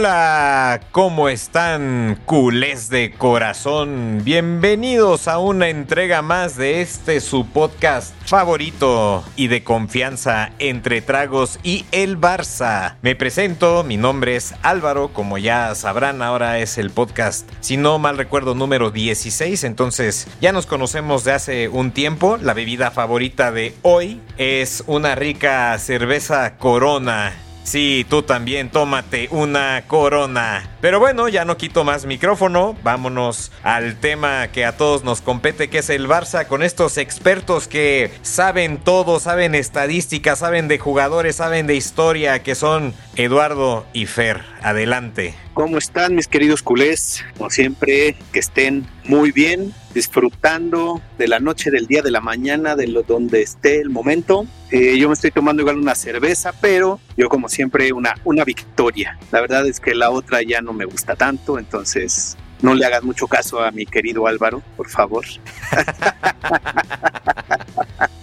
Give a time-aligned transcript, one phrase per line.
[0.00, 4.22] Hola, ¿cómo están, culés de corazón?
[4.24, 11.60] Bienvenidos a una entrega más de este su podcast favorito y de confianza entre tragos
[11.62, 12.94] y el Barça.
[13.02, 17.98] Me presento, mi nombre es Álvaro, como ya sabrán, ahora es el podcast, si no
[17.98, 22.38] mal recuerdo, número 16, entonces ya nos conocemos de hace un tiempo.
[22.38, 27.34] La bebida favorita de hoy es una rica cerveza Corona
[27.70, 30.68] Sí, tú también tómate una corona.
[30.80, 32.76] Pero bueno, ya no quito más micrófono.
[32.82, 37.68] Vámonos al tema que a todos nos compete, que es el Barça, con estos expertos
[37.68, 44.06] que saben todo, saben estadística, saben de jugadores, saben de historia, que son Eduardo y
[44.06, 44.42] Fer.
[44.62, 45.36] Adelante.
[45.54, 47.24] ¿Cómo están mis queridos culés?
[47.38, 52.76] Como siempre, que estén muy bien, disfrutando de la noche, del día, de la mañana,
[52.76, 54.46] de lo, donde esté el momento.
[54.70, 59.18] Eh, yo me estoy tomando igual una cerveza, pero yo como siempre una, una victoria.
[59.32, 63.02] La verdad es que la otra ya no me gusta tanto, entonces no le hagas
[63.02, 65.24] mucho caso a mi querido Álvaro, por favor.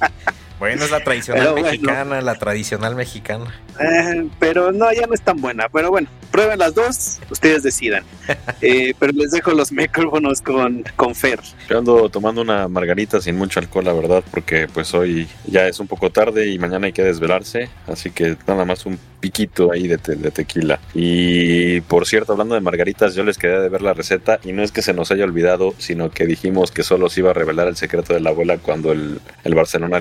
[0.60, 3.54] Bueno, es la tradicional mexicana, la tradicional mexicana.
[3.80, 5.70] Eh, pero no, ya no es tan buena.
[5.70, 8.04] Pero bueno, prueben las dos, ustedes decidan.
[8.60, 11.40] Eh, pero les dejo los micrófonos con, con Fer.
[11.70, 15.80] Yo ando tomando una margarita sin mucho alcohol, la verdad, porque pues hoy ya es
[15.80, 17.70] un poco tarde y mañana hay que desvelarse.
[17.86, 20.80] Así que nada más un piquito ahí de, de tequila.
[20.94, 24.64] Y por cierto, hablando de margaritas, yo les quería de ver la receta y no
[24.64, 27.68] es que se nos haya olvidado, sino que dijimos que solo se iba a revelar
[27.68, 30.00] el secreto de la abuela cuando el, el Barcelona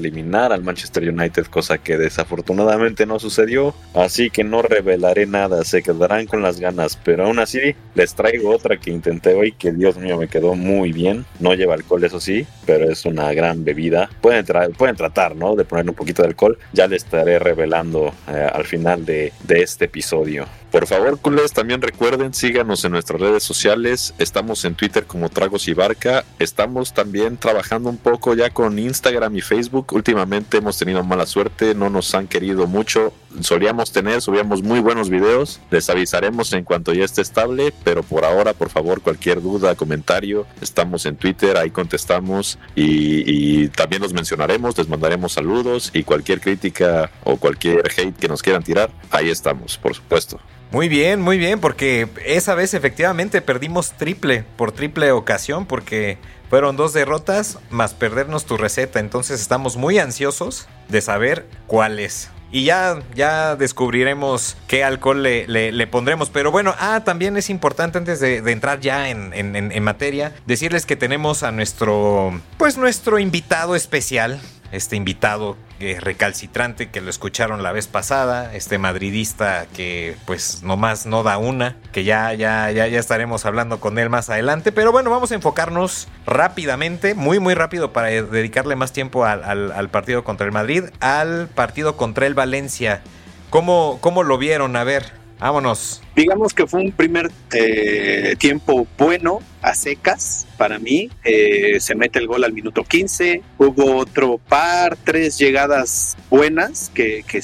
[0.53, 3.75] al Manchester United, cosa que desafortunadamente no sucedió.
[3.95, 8.55] Así que no revelaré nada, se quedarán con las ganas, pero aún así les traigo
[8.55, 11.25] otra que intenté hoy que Dios mío me quedó muy bien.
[11.41, 14.11] No lleva alcohol, eso sí, pero es una gran bebida.
[14.21, 14.45] Pueden,
[14.77, 15.57] pueden tratar, ¿no?
[15.57, 16.59] De poner un poquito de alcohol.
[16.73, 20.47] Ya les estaré revelando eh, al final de, de este episodio.
[20.77, 24.13] Por favor, culés, también recuerden, síganos en nuestras redes sociales.
[24.19, 26.27] Estamos en Twitter como Tragos y Barca.
[26.39, 29.95] Estamos también trabajando un poco ya con Instagram y Facebook.
[29.95, 33.15] Últimamente hemos tenido mala suerte, no nos han querido mucho.
[33.41, 35.61] Solíamos tener, subíamos muy buenos videos.
[35.71, 40.47] Les avisaremos en cuanto ya esté estable, pero por ahora, por favor, cualquier duda, comentario,
[40.61, 47.11] estamos en Twitter, ahí contestamos y, también los mencionaremos, les mandaremos saludos y cualquier crítica
[47.25, 50.41] o cualquier hate que nos quieran tirar, ahí estamos, por supuesto.
[50.71, 56.19] Muy bien, muy bien, porque esa vez efectivamente perdimos triple, por triple ocasión, porque
[56.51, 62.31] fueron dos derrotas más perdernos tu receta, entonces estamos muy ansiosos de saber cuál es.
[62.53, 66.31] Y ya, ya descubriremos qué alcohol le, le, pondremos.
[66.31, 70.33] Pero bueno, ah, también es importante antes de, de entrar ya en, en, en, materia,
[70.47, 74.41] decirles que tenemos a nuestro, pues nuestro invitado especial.
[74.73, 81.07] Este invitado eh, recalcitrante que lo escucharon la vez pasada, este madridista que pues nomás
[81.07, 84.73] no da una, que ya, ya, ya, ya estaremos hablando con él más adelante.
[84.73, 89.89] Pero bueno, vamos a enfocarnos rápidamente, muy, muy rápido para dedicarle más tiempo al, al,
[89.91, 93.03] partido contra el Madrid, al partido contra el Valencia.
[93.51, 94.77] ¿Cómo, cómo lo vieron?
[94.77, 95.26] A ver.
[95.39, 96.03] Vámonos.
[96.15, 101.11] Digamos que fue un primer eh, tiempo bueno, a secas, para mí.
[101.25, 103.43] Eh, se mete el gol al minuto 15.
[103.59, 107.41] Hubo otro par, tres llegadas buenas que, que,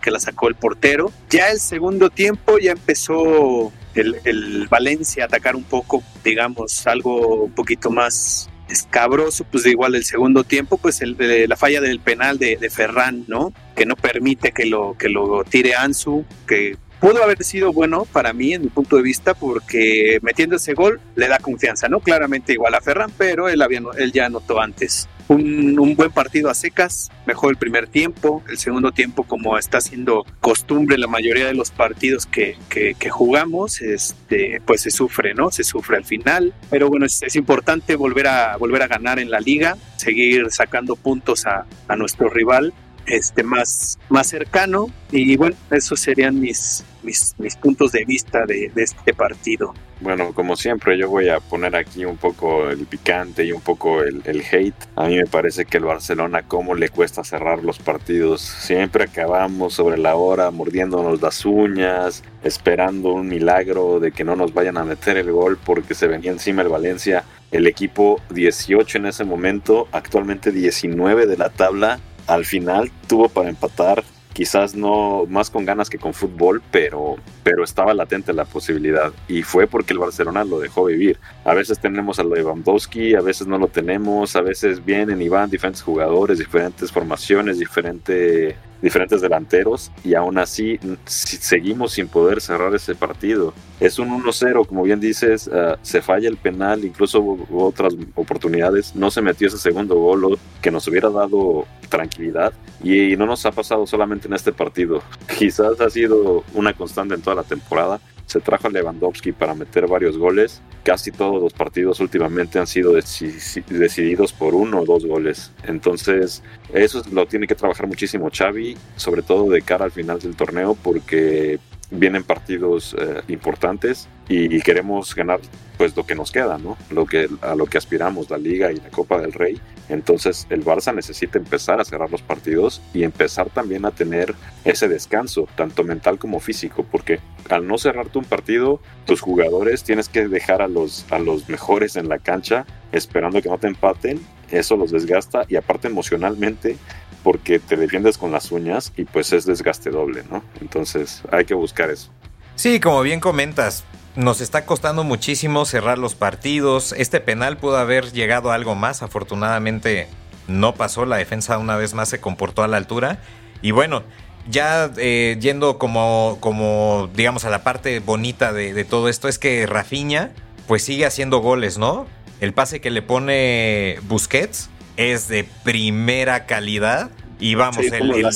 [0.00, 1.12] que la sacó el portero.
[1.28, 7.52] Ya el segundo tiempo ya empezó el, Valencia a atacar un poco, digamos, algo un
[7.52, 11.16] poquito más escabroso, pues igual el segundo tiempo, pues el,
[11.48, 13.52] la falla del penal de, de, Ferran, ¿no?
[13.74, 18.32] Que no permite que lo, que lo tire Ansu, que pudo haber sido bueno para
[18.32, 22.00] mí en mi punto de vista porque metiendo ese gol le da confianza, ¿no?
[22.00, 25.08] Claramente igual a Ferran, pero él, había, él ya anotó antes.
[25.28, 29.78] Un, un, buen partido a secas, mejor el primer tiempo, el segundo tiempo como está
[29.78, 35.34] siendo costumbre la mayoría de los partidos que, que, que jugamos, este, pues se sufre,
[35.34, 35.50] ¿no?
[35.50, 39.30] Se sufre al final, pero bueno, es, es, importante volver a, volver a ganar en
[39.30, 42.72] la liga, seguir sacando puntos a, a nuestro rival
[43.08, 44.86] este, más, más cercano.
[45.10, 49.74] Y bueno, esos serían mis, mis, puntos de vista de, de, este partido.
[50.00, 54.02] Bueno, como siempre, yo voy a poner aquí un poco el picante y un poco
[54.02, 54.74] el, el hate.
[54.96, 58.42] A mí me parece que el Barcelona, cómo le cuesta cerrar los partidos.
[58.42, 64.52] Siempre acabamos sobre la hora mordiéndonos las uñas, esperando un milagro de que no nos
[64.52, 67.24] vayan a meter el gol porque se venía encima el Valencia.
[67.50, 71.98] El equipo 18 en ese momento, actualmente 19 de la tabla,
[72.28, 77.64] al final tuvo para empatar, quizás no más con ganas que con fútbol, pero, pero
[77.64, 81.18] estaba latente la posibilidad y fue porque el Barcelona lo dejó vivir.
[81.44, 85.50] A veces tenemos a Lewandowski, a veces no lo tenemos, a veces vienen y van
[85.50, 92.94] diferentes jugadores, diferentes formaciones, diferente diferentes delanteros y aún así seguimos sin poder cerrar ese
[92.94, 93.54] partido.
[93.80, 98.94] Es un 1-0, como bien dices, uh, se falla el penal, incluso hubo otras oportunidades,
[98.94, 102.52] no se metió ese segundo gol que nos hubiera dado tranquilidad
[102.82, 105.02] y no nos ha pasado solamente en este partido.
[105.38, 109.86] Quizás ha sido una constante en toda la temporada se trajo a Lewandowski para meter
[109.88, 110.60] varios goles.
[110.82, 115.50] Casi todos los partidos últimamente han sido decididos por uno o dos goles.
[115.64, 116.42] Entonces,
[116.74, 120.74] eso lo tiene que trabajar muchísimo Xavi, sobre todo de cara al final del torneo,
[120.74, 121.58] porque
[121.90, 125.40] vienen partidos eh, importantes y, queremos ganar
[125.78, 126.76] pues lo que nos queda, ¿no?
[126.90, 129.58] Lo que, a lo que aspiramos, la Liga y la Copa del Rey.
[129.88, 134.34] Entonces el Barça necesita empezar a cerrar los partidos y empezar también a tener
[134.64, 140.10] ese descanso, tanto mental como físico, porque al no cerrarte un partido, tus jugadores tienes
[140.10, 144.20] que dejar a los, a los mejores en la cancha esperando que no te empaten,
[144.50, 146.76] eso los desgasta y aparte emocionalmente
[147.22, 150.42] porque te defiendes con las uñas y pues es desgaste doble, ¿no?
[150.60, 152.10] Entonces hay que buscar eso.
[152.54, 153.84] Sí, como bien comentas,
[154.16, 156.92] nos está costando muchísimo cerrar los partidos.
[156.92, 159.02] Este penal pudo haber llegado a algo más.
[159.02, 160.08] Afortunadamente
[160.48, 161.06] no pasó.
[161.06, 163.20] La defensa una vez más se comportó a la altura.
[163.62, 164.02] Y bueno,
[164.48, 169.38] ya eh, yendo como, como, digamos, a la parte bonita de, de, todo esto, es
[169.38, 170.32] que Rafinha
[170.66, 172.06] pues sigue haciendo goles, ¿no?
[172.40, 174.68] El pase que le pone Busquets
[174.98, 177.10] es de primera calidad.
[177.40, 178.26] Y vamos, el,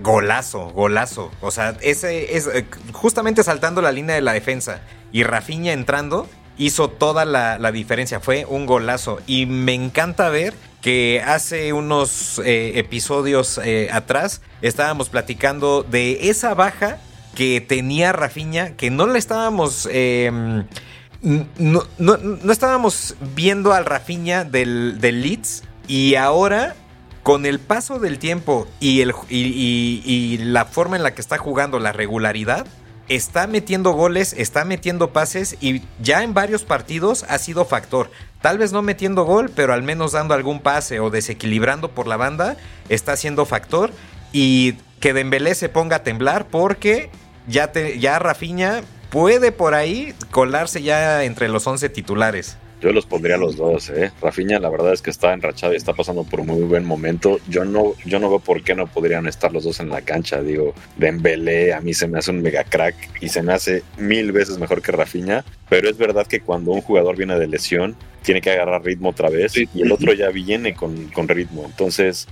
[0.00, 1.30] golazo, golazo.
[1.42, 4.80] O sea, ese es eh, justamente saltando la línea de la defensa
[5.12, 6.26] y Rafinha entrando
[6.56, 8.18] hizo toda la, diferencia.
[8.18, 9.20] Fue un golazo.
[9.26, 16.54] Y me encanta ver que hace unos eh, episodios eh, atrás estábamos platicando de esa
[16.54, 16.98] baja
[17.34, 19.86] que tenía Rafinha, que no le estábamos.
[19.92, 20.64] Em,
[21.20, 21.82] no,
[22.50, 26.74] estábamos viendo al Rafinha del, del Leeds y ahora,
[27.22, 31.78] con el paso del tiempo y, el, y, la forma en la que está jugando,
[31.78, 32.66] la regularidad,
[33.08, 38.10] está metiendo goles, está metiendo pases y ya en varios partidos ha sido factor.
[38.42, 42.16] Tal vez no metiendo gol, pero al menos dando algún pase o desequilibrando por la
[42.16, 42.56] banda,
[42.88, 43.92] está siendo factor.
[44.32, 47.10] Y que Dembélé se ponga a temblar porque
[47.46, 48.20] ya, te, ya
[49.10, 52.56] puede por ahí colarse ya entre los 11 titulares.
[52.80, 54.12] Yo los pondría los dos, ¿eh?
[54.20, 57.38] Rafinha, la verdad es que está enrachado y está pasando por un muy buen momento.
[57.48, 60.42] Yo no, yo no veo por qué no podrían estar los dos en la cancha.
[60.42, 64.30] Digo, Dembélé a mí se me hace un mega crack y se me hace mil
[64.32, 65.44] veces mejor que Rafinha.
[65.70, 69.30] Pero es verdad que cuando un jugador viene de lesión, tiene que agarrar ritmo otra
[69.30, 71.64] vez y el otro ya viene con, con ritmo.
[71.64, 72.28] Entonces,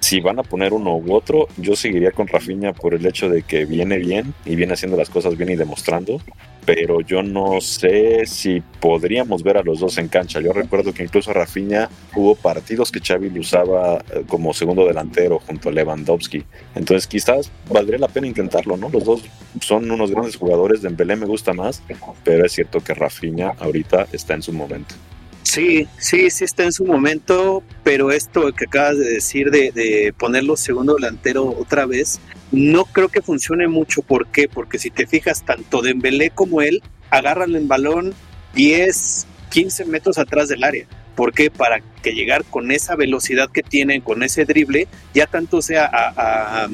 [0.00, 3.42] si van a poner uno u otro, yo seguiría con Rafinha por el hecho de
[3.42, 6.20] que viene bien y viene haciendo las cosas bien y demostrando
[6.66, 10.40] pero yo no sé si podríamos ver a los dos en cancha.
[10.40, 15.38] Yo recuerdo que incluso Rafinha hubo partidos que Xavi lo usaba eh, como segundo delantero
[15.38, 16.44] junto a Lewandowski.
[16.74, 18.88] Entonces quizás valdría la pena intentarlo, ¿no?
[18.90, 19.22] Los dos
[19.60, 21.82] son unos grandes jugadores, Dembélé me gusta más,
[22.24, 24.96] pero es cierto que Rafinha ahorita está en su momento.
[25.44, 30.12] Sí, sí, sí está en su momento, pero esto que acabas de decir de, de
[30.18, 32.18] ponerlo segundo delantero otra vez,
[32.52, 34.02] no creo que funcione mucho.
[34.02, 34.48] ¿Por qué?
[34.48, 38.14] Porque si te fijas, tanto Dembélé como él agarran el balón
[38.54, 40.86] 10, 15 metros atrás del área.
[41.14, 41.50] ¿Por qué?
[41.50, 46.64] Para que llegar con esa velocidad que tienen, con ese drible, ya tanto sea a,
[46.64, 46.68] a,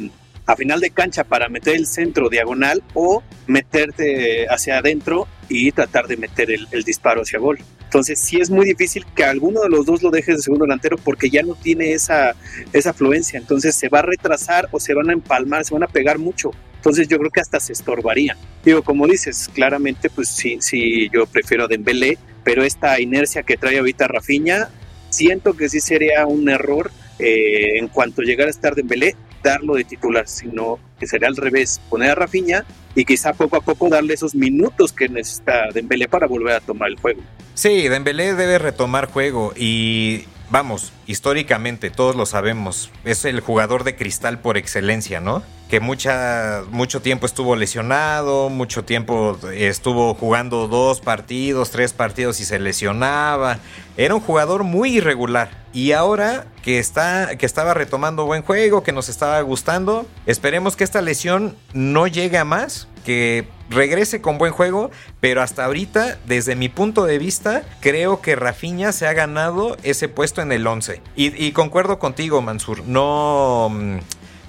[0.57, 6.17] final de cancha para meter el centro diagonal o meterte hacia adentro y tratar de
[6.17, 7.59] meter el, disparo hacia gol.
[7.85, 10.97] Entonces sí es muy difícil que alguno de los dos lo deje de segundo delantero
[10.97, 12.35] porque ya no tiene esa,
[12.73, 13.39] esa fluencia.
[13.39, 16.53] Entonces se va a retrasar o se van a empalmar, se van a pegar mucho.
[16.77, 18.37] Entonces yo creo que hasta se estorbaría.
[18.65, 23.57] Digo, como dices, claramente pues sí, sí, yo prefiero a Dembélé, pero esta inercia que
[23.57, 24.69] trae ahorita Rafinha,
[25.11, 29.85] siento que sí sería un error eh, en cuanto llegara a estar Dembélé, darlo de
[29.85, 34.15] titular, sino que sería al revés, poner a Rafinha y quizá poco a poco darle
[34.15, 37.23] esos minutos que necesita Dembélé para volver a tomar el juego.
[37.55, 43.97] Sí, Dembélé debe retomar juego y vamos, históricamente todos lo sabemos, es el jugador de
[43.97, 45.43] cristal por excelencia, ¿no?
[45.73, 52.45] Que mucha, mucho tiempo estuvo lesionado, mucho tiempo estuvo jugando dos partidos, tres partidos y
[52.45, 53.59] se lesionaba.
[53.97, 55.63] Era un jugador muy irregular.
[55.73, 60.85] Y ahora que, está, que estaba retomando buen juego, que nos estaba gustando, esperemos que
[60.85, 66.55] esta lesión no llegue a más, que regrese con buen juego, pero hasta ahorita, desde
[66.55, 71.01] mi punto de vista, creo que Rafinha se ha ganado ese puesto en el 11.
[71.17, 73.71] Y, concuerdo contigo, Mansur, no...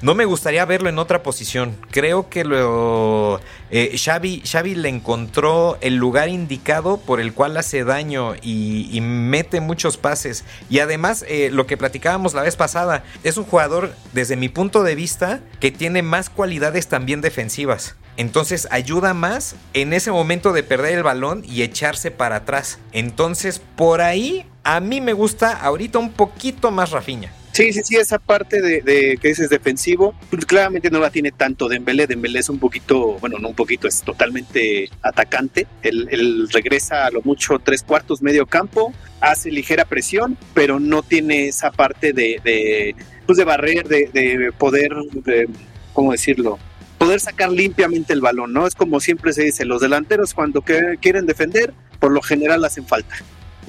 [0.03, 1.77] No me gustaría verlo en otra posición.
[1.89, 3.39] Creo que lo
[3.72, 9.62] eh, Xavi, Xavi, le encontró el lugar indicado por el cual hace daño y, mete
[9.62, 10.43] muchos pases.
[10.69, 14.83] Y además, eh, lo que platicábamos la vez pasada, es un jugador, desde mi punto
[14.83, 17.95] de vista, que tiene más cualidades también defensivas.
[18.17, 22.77] Entonces ayuda más en ese momento de perder el balón y echarse para atrás.
[22.91, 27.31] Entonces, por ahí, a mí me gusta ahorita un poquito más Rafiña.
[27.53, 31.69] Sí, sí, sí, esa parte de, que dices defensivo, pues claramente no la tiene tanto
[31.69, 32.07] Dembélé.
[32.07, 35.67] Dembélé es un poquito, bueno, no un poquito, es totalmente atacante.
[35.83, 38.91] Él, regresa a lo mucho tres cuartos medio campo,
[39.22, 42.95] hace ligera presión, pero no tiene esa parte de,
[43.27, 44.91] pues de barrer, de, de poder,
[45.24, 45.48] de,
[45.93, 46.57] ¿cómo decirlo?
[46.98, 48.65] Poder sacar limpiamente el balón, ¿no?
[48.65, 53.15] Es como siempre se dice, los delanteros cuando quieren defender, por lo general hacen falta.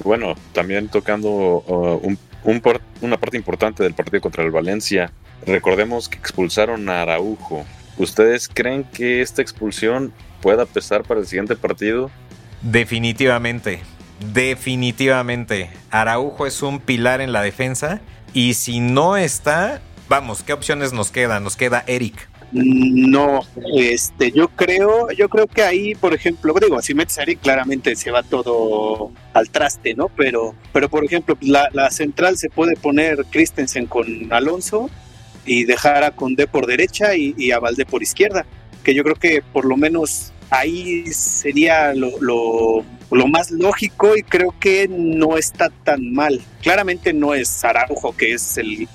[0.03, 2.17] Bueno, también tocando uh, un
[3.01, 5.11] una parte importante del partido contra el Valencia.
[5.45, 7.65] Recordemos que expulsaron a Araujo.
[7.97, 12.11] ¿Ustedes creen que esta expulsión pueda pesar para el siguiente partido?
[12.61, 13.81] Definitivamente,
[14.33, 15.69] definitivamente.
[15.91, 18.01] Araujo es un pilar en la defensa
[18.33, 21.43] y si no está, vamos, ¿qué opciones nos quedan?
[21.43, 22.29] Nos queda Eric.
[22.57, 23.41] No,
[23.75, 28.11] este, yo creo, yo creo que ahí, por ejemplo, digo, si metes a claramente se
[28.11, 30.07] va todo al traste, ¿no?
[30.15, 34.89] Pero, pero por ejemplo, pues, la, la central se puede poner Christensen con Alonso
[35.45, 38.45] y dejar a Conde por derecha y, y a Valde por izquierda,
[38.85, 42.83] que yo creo que por lo menos ahí sería lo,
[43.27, 46.41] más lógico y creo que no está tan mal.
[46.61, 48.87] Claramente no es Araujo, que es el,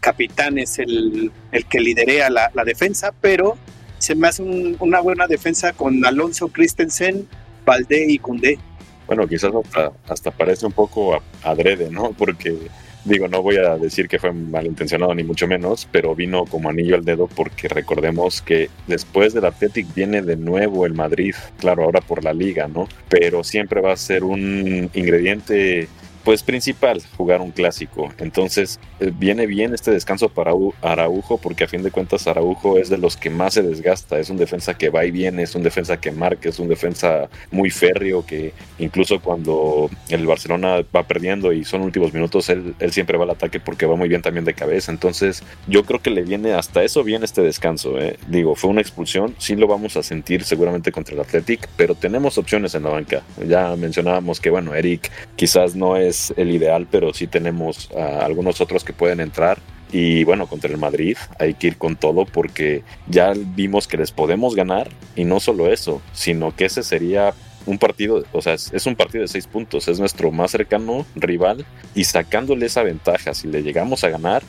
[0.00, 1.30] capitán, es el,
[1.68, 3.56] que liderea la, defensa, pero
[3.98, 7.28] se me hace una buena defensa con Alonso Christensen,
[7.64, 8.58] Valdé y Cundé.
[9.06, 12.12] Bueno, quizás hasta, hasta parece un poco adrede, ¿no?
[12.12, 12.56] Porque
[13.04, 16.94] Digo, no voy a decir que fue malintencionado ni mucho menos, pero vino como anillo
[16.94, 22.00] al dedo porque recordemos que después del Athletic viene de nuevo el Madrid, claro, ahora
[22.00, 22.88] por la liga, ¿no?
[23.08, 25.88] Pero siempre va a ser un ingrediente
[26.24, 28.12] pues principal, jugar un clásico.
[28.18, 30.52] Entonces eh, viene bien este descanso para
[30.82, 34.18] Araujo porque a fin de cuentas Araujo es de los que más se desgasta.
[34.18, 37.28] Es un defensa que va y viene, es un defensa que marca, es un defensa
[37.50, 43.16] muy férreo que incluso cuando el Barcelona va perdiendo y son últimos minutos, él, siempre
[43.18, 44.92] va al ataque porque va muy bien también de cabeza.
[44.92, 47.98] Entonces yo creo que le viene hasta eso bien este descanso.
[47.98, 48.16] ¿eh?
[48.28, 52.38] Digo, fue una expulsión, sí lo vamos a sentir seguramente contra el Athletic, pero tenemos
[52.38, 53.22] opciones en la banca.
[53.46, 58.84] Ya mencionábamos que bueno, Eric quizás no es el ideal, pero sí tenemos algunos otros
[58.84, 59.58] que pueden entrar.
[59.92, 64.10] Y bueno, contra el Madrid hay que ir con todo porque ya vimos que les
[64.10, 67.34] podemos ganar y no solo eso, sino que ese sería
[67.66, 71.64] un partido, o sea, es, un partido de seis puntos, es nuestro más cercano rival
[71.94, 74.42] y sacándole esa ventaja, si le llegamos a ganar,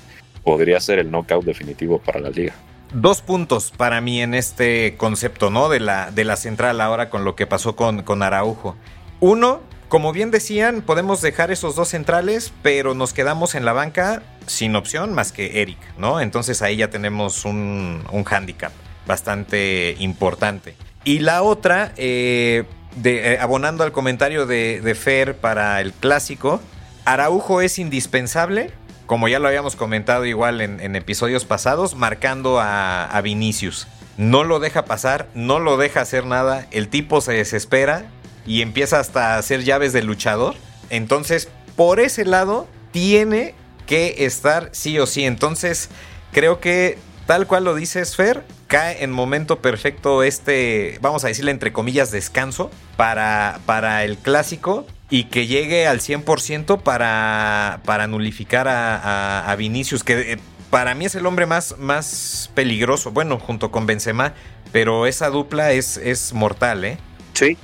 [0.43, 2.53] podría ser el knockout definitivo para la liga.
[2.93, 5.69] Dos puntos para mí en este concepto, ¿no?
[5.69, 8.75] De la, de la central ahora con lo que pasó con, con Araujo.
[9.19, 9.61] Uno,
[9.93, 14.75] como bien decían, podemos dejar esos dos centrales, pero nos quedamos en la banca sin
[14.75, 16.19] opción más que Eric, ¿no?
[16.19, 18.71] Entonces ahí ya tenemos un, un handicap
[19.05, 20.75] bastante importante.
[21.03, 22.63] Y la otra, eh,
[22.95, 26.59] de, eh, abonando al comentario de, Fer para el clásico,
[27.05, 28.71] Araujo es indispensable,
[29.05, 33.87] como ya lo habíamos comentado igual en, episodios pasados, marcando a Vinicius.
[34.17, 38.07] No lo deja pasar, no lo deja hacer nada, el tipo se desespera
[38.45, 40.55] y empieza hasta a hacer llaves de luchador.
[40.89, 45.25] Entonces, por ese lado, tiene que estar sí o sí.
[45.25, 45.89] Entonces,
[46.31, 51.51] creo que tal cual lo dice Fer, cae en momento perfecto este, vamos a decirle
[51.51, 58.67] entre comillas, descanso para, para el clásico y que llegue al 100% para, para nulificar
[58.67, 63.69] a, a, Vinicius, que eh, para mí es el hombre más, más peligroso, bueno, junto
[63.69, 64.33] con Benzema,
[64.71, 66.97] pero esa dupla es, es mortal, ¿eh?
[67.33, 67.57] Sí,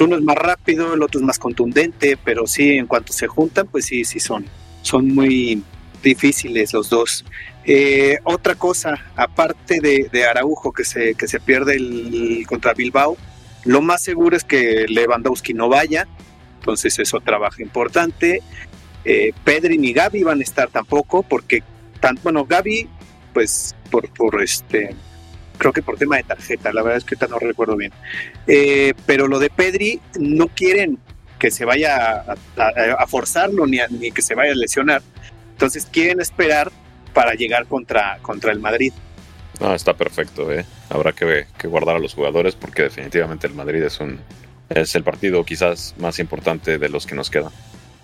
[0.00, 3.66] uno es más rápido, el otro es más contundente, pero sí, en cuanto se juntan,
[3.66, 4.44] pues sí, sí son,
[4.82, 5.62] son muy
[6.02, 7.24] difíciles los dos.
[7.64, 13.16] Eh, otra cosa, aparte de, Araujo que se, que se pierde el, contra Bilbao,
[13.64, 16.06] lo más seguro es que Lewandowski no vaya,
[16.60, 18.42] entonces eso trabaja importante.
[19.04, 21.62] Eh, Pedri ni Gaby van a estar tampoco, porque,
[22.00, 22.88] tan, bueno, Gaby,
[23.32, 24.94] pues por, por este
[25.66, 27.92] creo que por tema de tarjeta, la verdad es que ahorita no recuerdo bien.
[28.46, 30.98] Eh, pero lo de Pedri no quieren
[31.40, 32.24] que se vaya
[32.56, 35.02] a, forzarlo ni, ni, que se vaya a lesionar.
[35.50, 36.70] Entonces quieren esperar
[37.12, 38.92] para llegar contra, contra el Madrid.
[39.58, 40.64] No, está perfecto, ¿eh?
[40.88, 44.20] Habrá que, que, guardar a los jugadores porque definitivamente el Madrid es un
[44.68, 47.50] es el partido quizás más importante de los que nos quedan.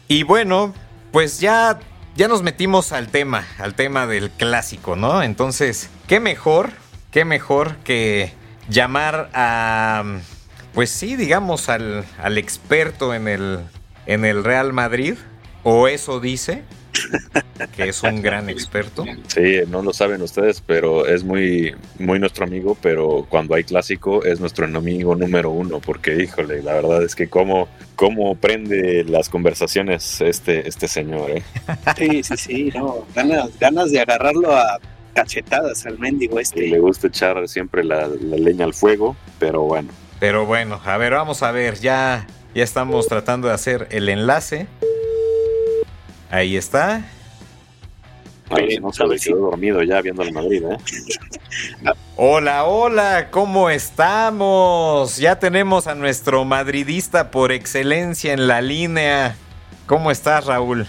[0.08, 0.74] Y bueno,
[1.12, 1.78] pues ya
[2.16, 5.22] ya nos metimos al tema, al tema del clásico, ¿no?
[5.22, 6.81] Entonces, ¿qué mejor,
[7.12, 8.32] qué mejor que
[8.68, 10.02] llamar a,
[10.74, 13.60] pues sí, digamos, al, al experto en el,
[14.06, 15.14] en el Real Madrid,
[15.62, 16.64] o eso dice,
[17.76, 19.04] que es un gran experto.
[19.28, 24.24] Sí, no lo saben ustedes, pero es muy, muy nuestro amigo, pero cuando hay clásico
[24.24, 29.28] es nuestro enemigo número uno, porque híjole, la verdad es que cómo, cómo prende las
[29.28, 31.42] conversaciones este, este señor, ¿eh?
[31.96, 34.80] Sí, sí, sí, no, ganas, ganas de agarrarlo a
[35.12, 36.66] cachetadas al mendigo este.
[36.66, 39.90] Y le gusta echar siempre la, la leña al fuego, pero bueno.
[40.20, 44.66] Pero bueno, a ver, vamos a ver, ya, ya estamos tratando de hacer el enlace.
[46.30, 47.04] Ahí está.
[48.50, 50.76] Ay, si no se quedó dormido ya viendo el Madrid, ¿eh?
[52.16, 55.16] Hola, hola, ¿cómo estamos?
[55.16, 59.36] Ya tenemos a nuestro madridista por excelencia en la línea.
[59.86, 60.86] ¿Cómo estás, Raúl?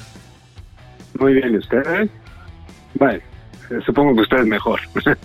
[1.17, 2.09] Muy bien, ¿y ¿ustedes?
[2.95, 3.23] Bueno,
[3.85, 4.79] supongo que ustedes mejor.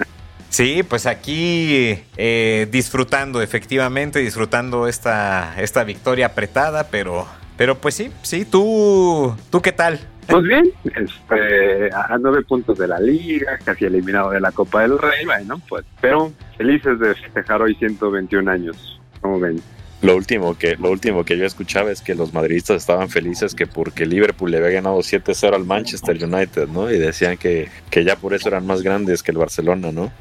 [0.51, 7.27] Sí, pues aquí eh, disfrutando, efectivamente, disfrutando esta, esta victoria apretada, pero,
[7.57, 10.01] pero pues sí, sí, tú, ¿tú qué tal?
[10.27, 14.99] Pues bien, este, a nueve puntos de la liga, casi eliminado de la Copa del
[14.99, 19.61] Rey, bueno, pues, pero felices de festejar hoy 121 años, como ven.
[20.01, 23.67] Lo último que lo último que yo escuchaba es que los madridistas estaban felices que
[23.67, 26.89] porque Liverpool le había ganado 7-0 al Manchester United, ¿no?
[26.91, 30.13] Y decían que, que ya por eso eran más grandes que el Barcelona, ¿no?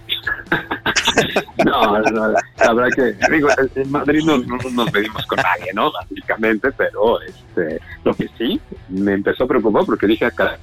[1.66, 2.34] no, no,
[2.74, 5.92] verdad que, digo, en Madrid no, no, nos medimos con nadie, ¿no?
[5.92, 10.58] Básicamente, pero este, lo que sí me empezó a preocupar porque dije acá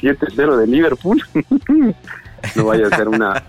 [0.00, 1.22] 7-0 de Liverpool.
[2.54, 3.42] no vaya a ser una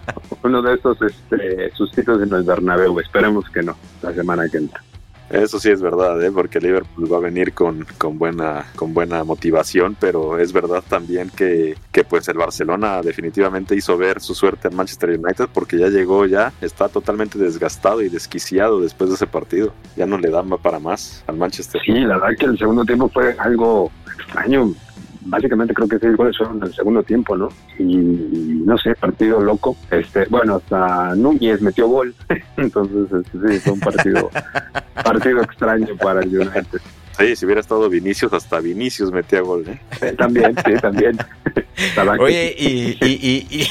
[0.43, 2.99] uno de esos este, sustitos en el Bernabéu.
[2.99, 4.81] Esperemos que no, la semana que entra.
[5.29, 6.31] Eso sí es verdad, ¿eh?
[6.31, 11.29] porque Liverpool va a venir con, con, buena, con buena motivación, pero es verdad también
[11.29, 15.89] que, que pues el Barcelona definitivamente hizo ver su suerte al Manchester United porque ya
[15.89, 19.73] llegó, ya está totalmente desgastado y desquiciado después de ese partido.
[19.97, 21.81] Ya no le dan para más al Manchester.
[21.85, 24.73] Sí, la verdad que el segundo tiempo fue algo extraño
[25.27, 27.49] básicamente creo que seis goles fueron en el segundo tiempo, ¿no?
[27.77, 29.75] Y no sé, partido loco.
[29.91, 32.15] Este, bueno, hasta Núñez metió gol,
[32.57, 34.29] entonces este, sí, fue un partido,
[35.03, 36.81] partido extraño para el United.
[37.17, 39.79] Sí, si hubiera estado Vinicius, hasta Vinicius metía gol, ¿eh?
[40.01, 41.17] eh también, sí, también.
[42.19, 43.67] Oye, y, y, y,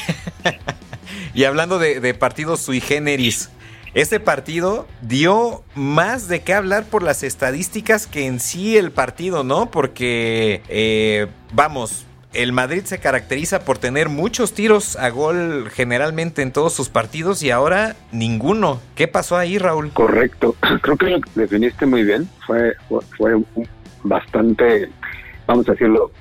[1.33, 3.49] y, hablando de, de partidos sui generis,
[3.93, 9.43] este partido dio más de qué hablar por las estadísticas que en sí el partido,
[9.43, 9.71] ¿no?
[9.71, 16.51] Porque, eh, vamos, el Madrid se caracteriza por tener muchos tiros a gol generalmente en
[16.51, 18.79] todos sus partidos y ahora ninguno.
[18.95, 19.91] ¿Qué pasó ahí, Raúl?
[19.91, 20.55] Correcto.
[20.81, 22.29] Creo que lo definiste muy bien.
[22.45, 22.75] Fue,
[23.17, 23.41] fue
[24.03, 24.89] bastante,
[25.45, 26.11] vamos a decirlo,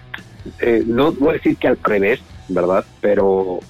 [0.60, 2.84] eh, no voy a decir que al revés, ¿verdad?
[3.00, 3.60] Pero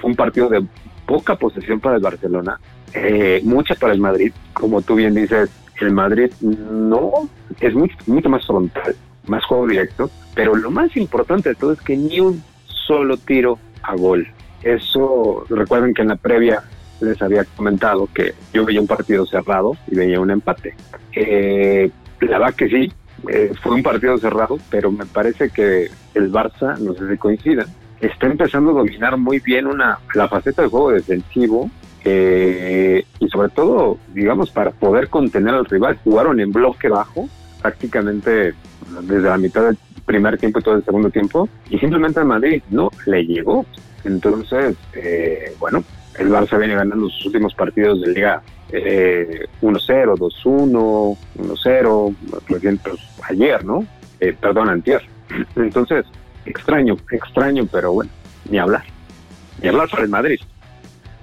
[0.00, 0.64] fue un partido de
[1.06, 2.58] poca posesión para el Barcelona,
[2.92, 4.32] eh, mucha para el Madrid.
[4.52, 7.28] Como tú bien dices, el Madrid no
[7.60, 8.96] es mucho, mucho más frontal,
[9.26, 13.58] más juego directo, pero lo más importante de todo es que ni un solo tiro
[13.82, 14.26] a gol.
[14.62, 16.62] Eso, recuerden que en la previa
[17.00, 20.74] les había comentado que yo veía un partido cerrado y veía un empate.
[21.12, 22.92] Eh, la verdad que sí,
[23.28, 27.66] eh, fue un partido cerrado, pero me parece que el Barça, no sé si coincidan,
[28.00, 31.70] está empezando a dominar muy bien una la faceta del juego defensivo
[32.04, 37.28] eh, y sobre todo, digamos, para poder contener al rival, jugaron en bloque bajo
[37.64, 38.52] prácticamente
[39.04, 42.62] desde la mitad del primer tiempo y todo el segundo tiempo y simplemente al Madrid
[42.68, 43.64] no le llegó.
[44.04, 45.82] Entonces, eh, bueno,
[46.18, 52.14] el Barça viene ganando sus últimos partidos de liga eh, 1-0, 2-1, 1-0,
[52.46, 53.86] por ayer, ¿no?
[54.20, 55.00] Eh, perdón, antier.
[55.56, 56.04] Entonces,
[56.44, 58.10] extraño, extraño, pero bueno,
[58.50, 58.84] ni hablar.
[59.62, 60.38] Ni hablar sobre el Madrid.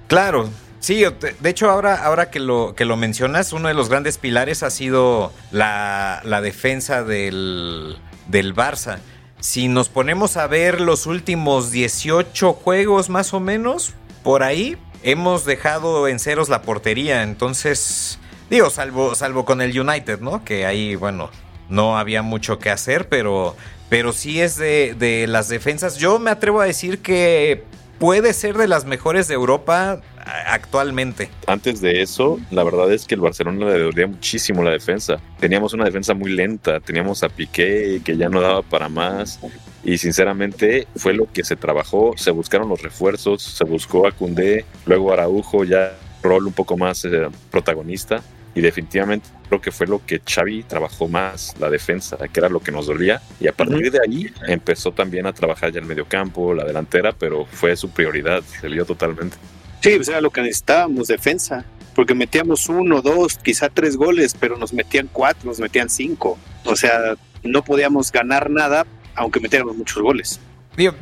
[0.08, 0.48] Claro,
[0.82, 1.04] sí,
[1.40, 4.68] de hecho ahora, ahora que, lo, que lo mencionas, uno de los grandes pilares ha
[4.70, 7.96] sido la, la defensa del,
[8.28, 8.98] del Barça.
[9.40, 15.44] Si nos ponemos a ver los últimos 18 juegos más o menos, por ahí hemos
[15.44, 17.22] dejado en ceros la portería.
[17.22, 18.18] Entonces,
[18.50, 20.44] digo, salvo, salvo con el United, ¿no?
[20.44, 21.30] Que ahí, bueno,
[21.68, 23.56] no había mucho que hacer, pero
[23.92, 25.98] pero sí es de, de las defensas.
[25.98, 27.62] Yo me atrevo a decir que
[28.02, 30.00] puede ser de las mejores de Europa
[30.48, 31.30] actualmente.
[31.46, 35.20] Antes de eso, la verdad es que el Barcelona le dolía muchísimo la defensa.
[35.38, 39.38] Teníamos una defensa muy lenta, teníamos a Piqué que ya no daba para más
[39.84, 44.64] y sinceramente fue lo que se trabajó, se buscaron los refuerzos, se buscó a Cundé,
[44.84, 48.20] luego Araujo ya rol un poco más eh, protagonista
[48.54, 52.60] y definitivamente creo que fue lo que Xavi trabajó más, la defensa, que era lo
[52.60, 56.54] que nos dolía y a partir de ahí empezó también a trabajar ya el mediocampo,
[56.54, 59.36] la delantera, pero fue su prioridad, se vio totalmente.
[59.80, 64.56] Sí, pues era lo que necesitábamos, defensa, porque metíamos uno, dos, quizá tres goles, pero
[64.56, 70.02] nos metían cuatro, nos metían cinco, o sea, no podíamos ganar nada aunque metiéramos muchos
[70.02, 70.40] goles.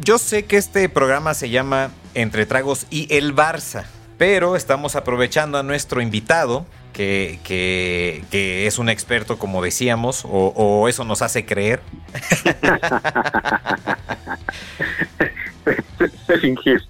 [0.03, 3.85] yo sé que este programa se llama Entre Tragos y el Barça,
[4.21, 11.05] pero estamos aprovechando a nuestro invitado, que, que, es un experto, como decíamos, o, eso
[11.05, 11.81] nos hace creer.
[16.39, 16.83] fingir.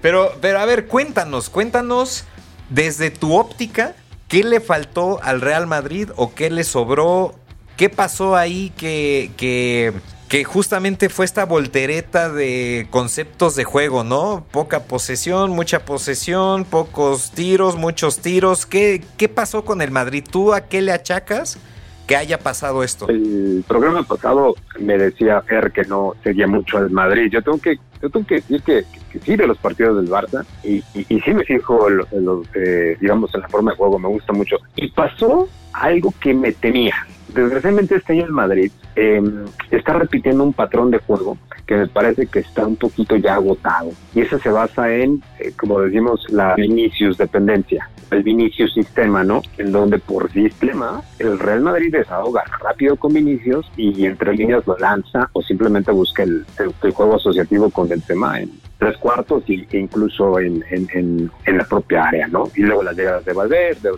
[0.00, 2.24] pero, pero a ver, cuéntanos, cuéntanos
[2.70, 3.94] desde tu óptica,
[4.26, 7.34] ¿qué le faltó al Real Madrid o qué le sobró?
[7.76, 9.92] ¿Qué pasó ahí que, que
[10.32, 14.46] que justamente fue esta voltereta de conceptos de juego, ¿no?
[14.50, 18.64] Poca posesión, mucha posesión, pocos tiros, muchos tiros.
[18.64, 20.24] ¿Qué, qué pasó con el Madrid?
[20.26, 21.58] ¿Tú a qué le achacas
[22.06, 23.10] que haya pasado esto?
[23.10, 27.28] El programa pasado me decía Fer que no seguía mucho al Madrid.
[27.30, 28.84] Yo tengo que, yo tengo que decir que,
[29.22, 33.34] sí de los partidos del Barça y, y, sí me fijo en, los, eh, digamos,
[33.34, 34.56] en la forma de juego, me gusta mucho.
[34.76, 40.52] Y pasó algo que me temía desgraciadamente este año el Madrid em, está repitiendo un
[40.52, 43.90] patrón de juego que me parece que está un poquito ya agotado.
[44.14, 49.42] Y eso se basa en, eh, como decimos, la Vinicius dependencia, el Vinicius sistema, ¿no?
[49.58, 54.76] En donde por sistema el Real Madrid desahoga rápido con Vinicius y entre líneas lo
[54.78, 56.44] lanza o simplemente busca el,
[56.92, 58.50] juego asociativo con el tema en
[58.82, 62.50] tres cuartos e incluso en, en, en, la propia área, ¿no?
[62.56, 63.90] Y luego las llegadas de Valverde,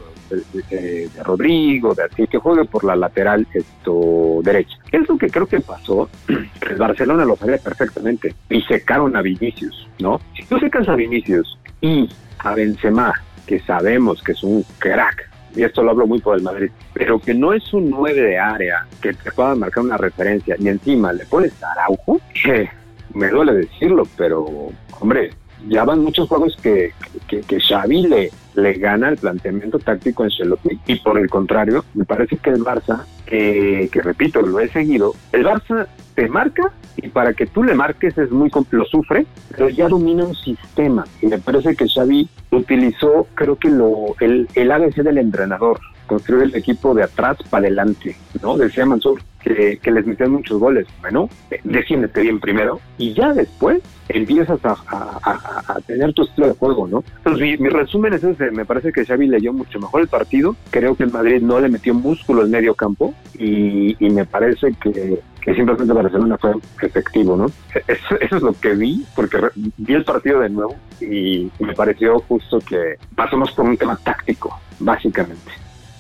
[0.69, 4.77] de, Rodrigo, de así, que juegue por la lateral esto derecha.
[4.93, 6.11] Es lo que creo que pasó.
[6.29, 10.21] El Barcelona lo sabe perfectamente y secaron a Vinicius, ¿no?
[10.37, 12.07] Si tú secas a Vinicius y
[12.41, 13.15] a Benzema,
[13.47, 17.19] que sabemos que es un crack, y esto lo hablo muy por el Madrid, pero
[17.19, 21.13] que no es un 9 de área que te pueda marcar una referencia y encima
[21.15, 22.69] le pones a Araujo, que
[23.15, 25.31] me duele decirlo, pero hombre,
[25.69, 26.93] ya van muchos juegos que,
[27.27, 31.85] que, que Xavi le, le gana el planteamiento táctico en Ancelotti y por el contrario,
[31.95, 37.09] me parece que el Barça, que repito, lo he seguido, el Barça te marca y
[37.09, 41.27] para que tú le marques es muy lo sufre, pero ya domina un sistema y
[41.27, 46.55] me parece que Xavi utilizó creo que lo el, el ABC del entrenador, construir el
[46.55, 48.57] equipo de atrás para adelante, ¿no?
[48.57, 51.29] Decía Mansur que, que les metían muchos goles, bueno,
[51.65, 57.05] defiéndete bien primero y ya después empiezas a, a, tener tu estilo de juego, ¿no?
[57.19, 60.97] Entonces, mi, resumen es ese, me parece que Xavi leyó mucho mejor el partido, creo
[60.97, 65.55] que el Madrid no le metió músculo en medio campo y, me parece que, que
[65.55, 66.53] simplemente Barcelona fue
[66.83, 67.47] efectivo, ¿no?
[67.87, 72.21] Eso, eso, es lo que vi, porque vi el partido de nuevo y me pareció
[72.21, 75.51] justo que pasamos por un tema táctico, básicamente.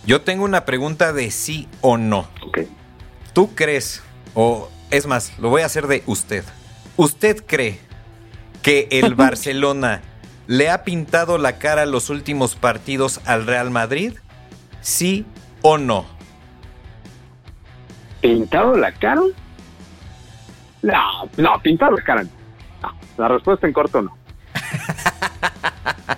[0.06, 2.28] Yo tengo una pregunta de sí o no.
[2.46, 2.60] Ok.
[3.32, 4.02] ¿Tú crees,
[4.34, 6.44] o es más, lo voy a hacer de usted,
[6.96, 7.78] ¿usted cree
[8.62, 10.02] que el Barcelona
[10.46, 14.14] le ha pintado la cara los últimos partidos al Real Madrid?
[14.80, 15.24] ¿Sí
[15.62, 16.06] o no?
[18.20, 19.22] ¿Pintado la cara?
[20.82, 22.22] No, no, pintado la cara.
[22.82, 22.94] No.
[23.16, 24.16] La respuesta en corto no.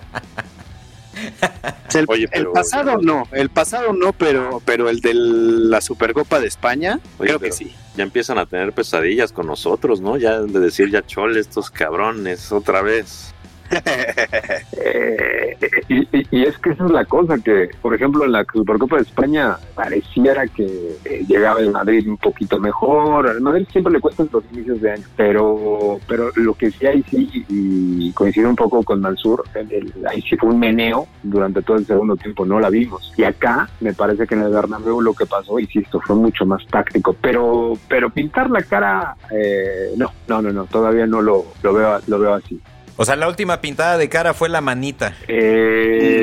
[1.93, 7.39] El, pasado no, el pasado no, pero, pero el de la Supercopa de España, creo
[7.39, 7.73] que sí.
[7.95, 10.17] Ya empiezan a tener pesadillas con nosotros, ¿no?
[10.17, 13.33] Ya de decir ya chole estos cabrones otra vez.
[14.79, 15.57] Eh,
[15.89, 19.57] y, es que esa es la cosa, que por ejemplo en la Supercopa de España
[19.75, 24.43] pareciera que eh, llegaba el Madrid un poquito mejor, al Madrid siempre le cuestan los
[24.53, 29.01] inicios de año, pero pero lo que sí hay sí, y coincide un poco con
[29.01, 29.43] Mansur,
[30.09, 33.13] ahí sí fue un meneo durante todo el segundo tiempo, no la vimos.
[33.17, 36.65] Y acá me parece que en el Bernabéu lo que pasó, insisto, fue mucho más
[36.67, 41.73] táctico, pero pero pintar la cara, eh, no, no, no, no, todavía no lo, lo,
[41.73, 42.59] veo, lo veo así.
[42.97, 45.13] O sea, la última pintada de cara fue la manita.
[45.27, 46.21] Eh,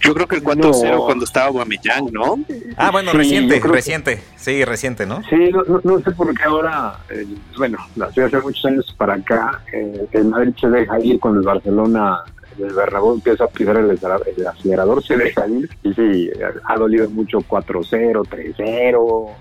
[0.00, 2.38] Yo creo que el 4-0 cuando estaba Guamillán, ¿no?
[2.76, 4.22] Ah, bueno, reciente, reciente.
[4.36, 5.22] Sí, reciente, ¿no?
[5.30, 5.50] Sí,
[5.84, 10.52] no, sé por qué ahora, eh, bueno, hace muchos años para acá, eh, el Madrid
[10.60, 12.24] se deja ir con el Barcelona
[12.58, 13.98] el Bernabéu empieza a pisar el,
[14.46, 15.70] acelerador, se deja ir.
[15.82, 16.30] Y sí,
[16.64, 18.92] ha dolido mucho 4-0, 3-0.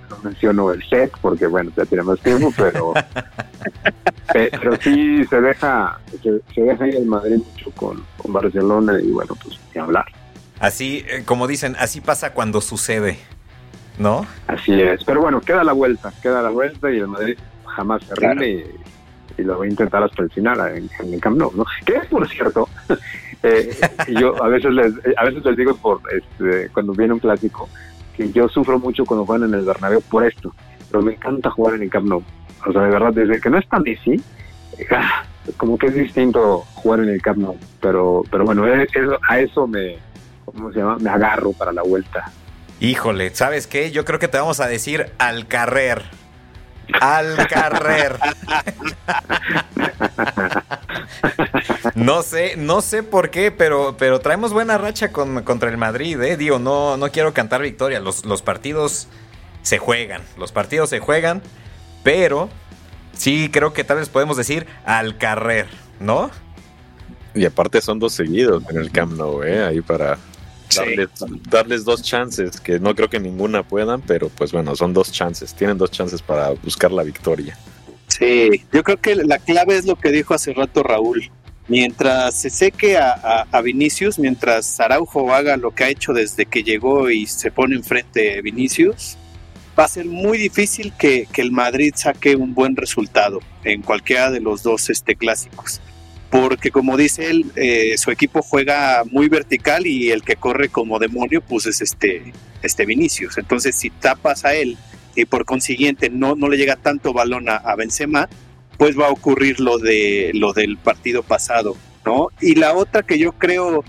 [0.10, 2.93] No menciono el set porque, bueno, ya tiene más tiempo, pero,
[4.34, 9.36] pero sí se deja, se, deja ir el Madrid mucho con, con Barcelona y, bueno,
[9.41, 10.06] pues ni hablar.
[10.60, 13.17] Así, eh, como dicen, así pasa cuando sucede,
[14.00, 14.26] ¿no?
[14.47, 18.15] Así es, pero bueno, queda la vuelta, queda la vuelta y el Madrid jamás se
[18.15, 21.63] rinde y, lo voy a intentar hasta el final en, el Camp Nou, ¿no?
[21.86, 22.67] Que por cierto,
[23.43, 23.76] Eh,
[24.19, 27.69] yo a veces les, a veces les digo por este, cuando viene un clásico
[28.15, 30.54] que yo sufro mucho cuando juegan en el Bernabéu por esto,
[30.89, 32.23] pero me encanta jugar en el Camp Nou.
[32.65, 34.22] O sea, de verdad, desde que no está Messi,
[34.91, 35.24] ah,
[35.58, 37.58] como que es distinto jugar en el Camp Nou.
[37.82, 38.65] Pero, pero bueno,
[39.30, 39.98] a eso me,
[40.46, 40.98] ¿cómo se llama?
[41.00, 42.32] Me agarro para la vuelta.
[42.80, 43.91] Híjole, ¿sabes qué?
[43.91, 46.04] Yo creo que te vamos a decir al carrer.
[47.02, 48.15] Al carrer.
[51.96, 56.22] no sé, no sé por qué, pero, pero traemos buena racha con, contra el Madrid,
[56.22, 56.38] eh.
[56.38, 58.00] Digo, no, no quiero cantar victoria.
[58.00, 59.08] Los, los partidos
[59.63, 60.22] se juegan.
[60.38, 61.41] Los partidos se juegan.
[62.08, 62.48] Pero
[63.12, 65.67] sí creo que tal vez podemos decir al carrer,
[66.00, 66.32] ¿no?
[67.36, 69.65] Y aparte son dos seguidos en el Camp Nou, ¿eh?
[69.65, 70.17] Ahí para
[71.50, 75.54] darles, dos chances, que no creo que ninguna puedan, pero pues bueno, son dos chances,
[75.54, 77.58] tienen dos chances para buscar la victoria.
[78.08, 81.30] Sí, yo creo que la clave es lo que dijo hace rato Raúl.
[81.67, 86.63] Mientras se seque a, a, Vinicius, mientras Araujo haga lo que ha hecho desde que
[86.63, 89.17] llegó y se pone enfrente Vinicius,
[89.78, 94.40] va a ser muy difícil que, el Madrid saque un buen resultado en cualquiera de
[94.40, 95.82] los dos este, clásicos
[96.30, 101.00] porque como dice él, eh, su equipo juega muy vertical y el que corre como
[101.00, 103.38] demonio, pues es este, este Vinicius.
[103.38, 104.78] Entonces, si tapas a él
[105.16, 108.28] y por consiguiente no, no le llega tanto balón a, Benzema,
[108.78, 112.28] pues va a ocurrir lo de lo del partido pasado, ¿no?
[112.42, 113.84] Y la otra que yo creo,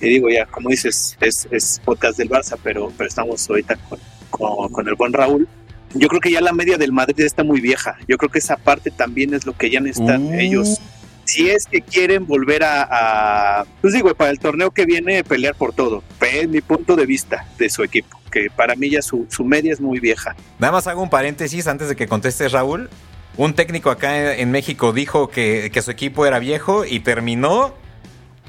[0.00, 4.00] te digo ya, como dices, es, es podcast del Barça, pero, pero estamos ahorita con,
[4.32, 5.48] con el buen Raúl
[5.94, 7.96] yo creo que ya la media del Madrid está muy vieja.
[8.08, 10.34] Yo creo que esa parte también es lo que ya necesitan uh.
[10.34, 10.80] ellos
[11.24, 15.72] si es que quieren volver a, pues digo, para el torneo que viene pelear por
[15.72, 16.02] todo.
[16.20, 19.80] Es mi punto de vista de su equipo, que para mí ya su, media es
[19.80, 20.34] muy vieja.
[20.58, 22.90] Nada más hago un paréntesis antes de que contestes Raúl.
[23.36, 27.72] Un técnico acá en México dijo que, que su equipo era viejo y terminó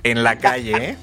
[0.04, 0.98] en la calle, ¿eh?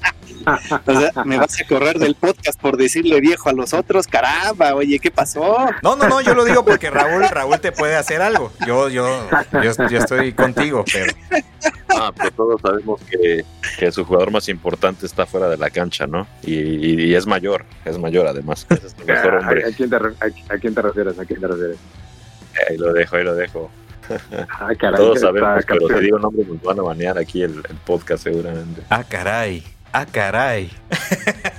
[0.85, 4.73] O sea, me vas a correr del podcast por decirle viejo a los otros, caramba,
[4.75, 5.57] oye, ¿qué pasó?
[5.83, 8.51] No, no, no, yo lo digo porque Raúl, Raúl te puede hacer algo.
[8.65, 11.13] Yo, yo, yo, estoy contigo, pero.
[11.89, 13.43] Ah, pero todos sabemos que,
[13.77, 16.27] que, su jugador más importante está fuera de la cancha, ¿no?
[16.41, 18.65] Y, es mayor, es mayor además.
[18.69, 19.65] Es mejor hombre.
[19.65, 21.19] ¿A, quién te, a, quién te refieres?
[21.19, 21.77] ¿A quién te refieres?
[22.69, 23.71] Ahí lo dejo, ahí lo dejo.
[24.49, 27.75] Ah, caray, Todos sabemos, pero te digo nombre, nos van a banear aquí el, el
[27.85, 28.81] podcast seguramente.
[28.89, 29.63] Ah, caray.
[29.93, 30.69] Ah, caray.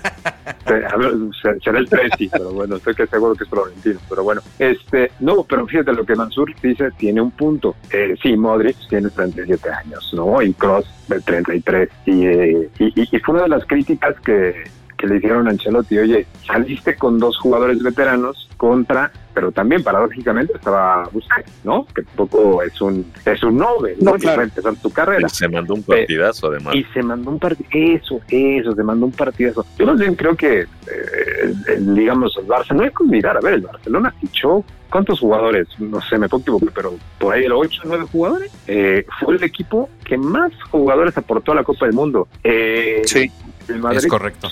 [1.63, 4.01] será el Presi, pero bueno, estoy que seguro que es Florentino.
[4.09, 7.75] Pero bueno, este, no, pero fíjate lo que Mansur dice, tiene un punto.
[7.91, 10.41] Eh, sí, Modric tiene 37 años, ¿no?
[10.41, 11.89] Y Cross de 33.
[12.07, 14.65] Y, eh, y, y, fue una de las críticas que,
[15.03, 20.53] que le hicieron a Ancelotti, oye, saliste con dos jugadores veteranos contra, pero también paradójicamente
[20.55, 21.89] estaba Busquets, ¿no?
[21.93, 24.13] Que tampoco es un es un Nobel, ¿no?
[24.13, 24.43] Claro.
[24.43, 25.27] Empezar tu carrera.
[25.27, 26.77] Y se mandó un partidazo además.
[26.77, 29.67] Y se mandó un partido, eso, eso, se mandó un partidazo.
[29.77, 33.55] Yo más bien creo que, eh, digamos, el Barça, no hay que olvidar, a ver,
[33.55, 35.67] el Barcelona fichó ¿cuántos jugadores?
[35.81, 38.53] No sé, me puedo equivocar, pero por ahí el 8 o 9 jugadores.
[38.69, 42.29] Eh, fue el equipo que más jugadores aportó a la Copa del Mundo.
[42.45, 43.33] Eh, sí,
[43.69, 44.49] es correcto.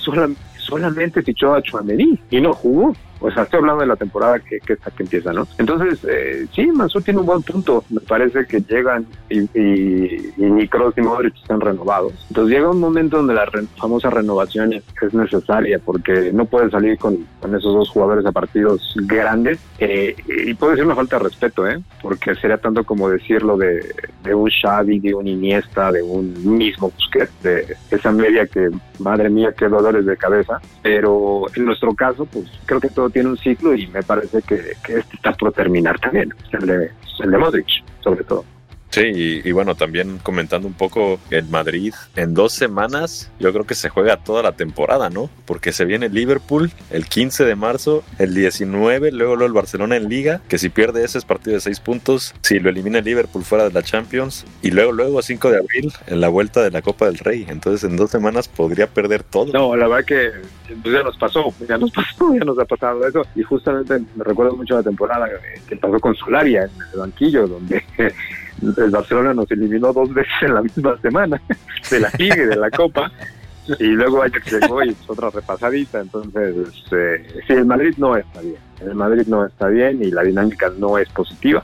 [0.58, 2.94] solamente fichó a Chuamení y no jugó.
[3.20, 5.46] O sea, estoy hablando de la temporada que, que, que empieza, ¿no?
[5.58, 7.84] Entonces, eh, sí, Mansur tiene un buen punto.
[7.90, 12.12] Me parece que llegan y, y, y Kroos Modric están renovados.
[12.28, 17.26] Entonces llega un momento donde la famosa renovación es, necesaria porque no puedes salir con,
[17.40, 19.58] con, esos dos jugadores a partidos grandes.
[19.78, 20.14] Eh,
[20.46, 21.80] y puede ser una falta de respeto, ¿eh?
[22.02, 26.90] Porque sería tanto como decirlo de, de un Xavi, de un Iniesta, de un mismo
[26.90, 30.60] Busquets, de esa media que, madre mía, qué dolores de cabeza.
[30.82, 34.54] Pero en nuestro caso, pues creo que todo tiene un ciclo y me parece que,
[34.54, 37.68] este está por terminar también, el de, el de Modric,
[38.00, 38.44] sobre todo.
[38.90, 43.76] Sí, y, bueno, también comentando un poco el Madrid, en dos semanas yo creo que
[43.76, 45.30] se juega toda la temporada, ¿no?
[45.46, 50.08] Porque se viene Liverpool el 15 de marzo, el 19, luego, luego el Barcelona en
[50.08, 53.44] Liga, que si pierde ese es partido de seis puntos, si lo elimina el Liverpool
[53.44, 56.82] fuera de la Champions, y luego, luego, 5 de abril, en la vuelta de la
[56.82, 57.46] Copa del Rey.
[57.48, 59.52] Entonces en dos semanas podría perder todo.
[59.52, 60.30] No, la verdad que
[60.82, 63.22] pues, ya nos pasó, ya nos pasó, ya nos ha pasado eso.
[63.34, 65.28] Y justamente me recuerdo mucho la temporada
[65.68, 67.84] que pasó con Solaria en el banquillo, donde
[68.62, 71.40] el Barcelona nos eliminó dos veces en la misma semana
[71.90, 73.10] de la Liga y de la Copa
[73.78, 76.56] y luego Ajax llegó y otra repasadita entonces
[76.90, 80.70] eh, sí el Madrid no está bien el Madrid no está bien y la dinámica
[80.78, 81.62] no es positiva.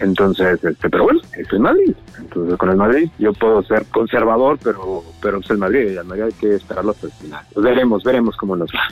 [0.00, 1.94] Entonces este pero bueno es el Madrid.
[2.18, 6.06] Entonces con el Madrid yo puedo ser conservador pero pero es el Madrid y al
[6.06, 7.44] Madrid hay que esperarlo hasta el final.
[7.52, 8.88] Pues veremos veremos cómo nos va.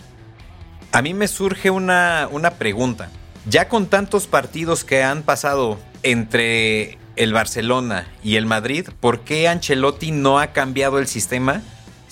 [0.92, 3.10] A mí me surge una una pregunta.
[3.48, 9.48] Ya con tantos partidos que han pasado entre el Barcelona y el Madrid, ¿por qué
[9.48, 11.62] Ancelotti no ha cambiado el sistema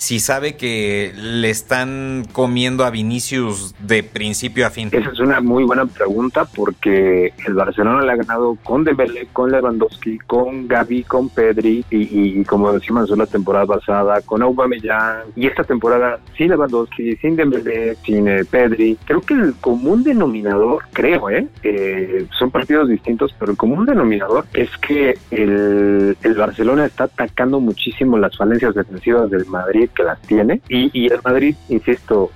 [0.03, 4.89] si sabe que le están comiendo a Vinicius de principio a fin?
[4.91, 9.49] Esa es una muy buena pregunta porque el Barcelona le ha ganado con Dembélé, con
[9.49, 15.47] Lewandowski, con Gaby, con Pedri y, como decíamos en la temporada pasada con Aubameyang y
[15.47, 18.97] esta temporada sin Lewandowski, sin Dembélé, sin eh, Pedri.
[19.05, 21.47] Creo que el común denominador, creo, ¿eh?
[21.63, 27.61] eh son partidos distintos, pero el común denominador es que el, el Barcelona está atacando
[27.61, 32.31] muchísimo las falencias defensivas del Madrid que las tiene y, y el Madrid, insisto,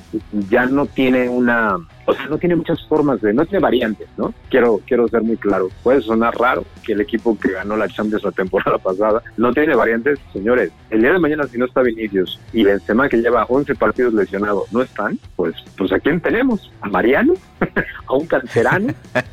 [0.50, 1.78] ya no tiene una
[2.10, 4.34] o sea, no tiene muchas formas de, no tiene variantes, ¿no?
[4.50, 5.68] Quiero, quiero ser muy claro.
[5.84, 9.76] Puede sonar raro que el equipo que ganó la Champions la temporada pasada no tiene
[9.76, 10.72] variantes, señores.
[10.90, 14.72] El día de mañana si no está Vinicius y Benzema que lleva 11 partidos lesionados
[14.72, 16.72] no están, pues, pues ¿a quién tenemos?
[16.80, 17.34] ¿A Mariano?
[18.08, 18.94] ¿A un cancerano?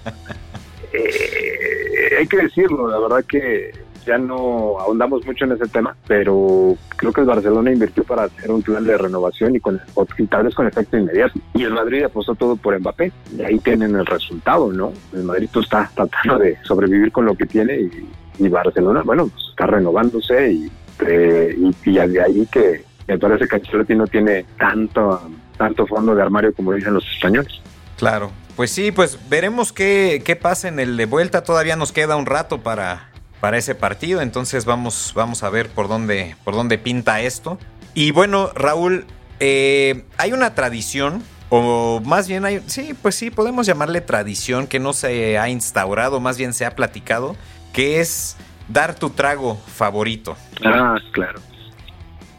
[0.96, 3.72] Eh, hay que decirlo, la verdad que
[4.06, 8.50] ya no ahondamos mucho en ese tema, pero creo que el Barcelona invirtió para hacer
[8.50, 9.80] un plan de renovación y, con,
[10.28, 11.38] tal vez con efecto inmediato.
[11.54, 13.12] Y el Madrid apostó todo por Mbappé.
[13.36, 14.92] Y ahí tienen el resultado, ¿no?
[15.12, 17.90] El Madrid pues, está tratando de sobrevivir con lo que tiene
[18.38, 20.70] y, Barcelona, bueno, pues, está renovándose y,
[21.06, 25.22] eh, y, de ahí que me parece que Ancelotti no tiene tanto,
[25.56, 27.60] tanto fondo de armario como dicen los españoles.
[27.96, 31.44] Claro, pues sí, pues veremos qué, qué pasa en el de vuelta.
[31.44, 33.10] Todavía nos queda un rato para,
[33.44, 34.22] para ese partido.
[34.22, 37.58] Entonces vamos, vamos a ver por dónde, por dónde pinta esto.
[37.92, 39.04] Y bueno, Raúl,
[39.38, 44.80] eh, hay una tradición, o más bien hay, sí, pues sí, podemos llamarle tradición que
[44.80, 47.36] no se ha instaurado, más bien se ha platicado,
[47.74, 48.38] que es
[48.70, 50.38] dar tu trago favorito.
[50.64, 51.38] Ah, claro.